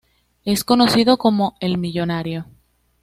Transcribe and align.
Es 0.45 0.63
conocido 0.63 1.17
como 1.19 1.55
"El 1.59 1.77
Millonario". 1.77 2.47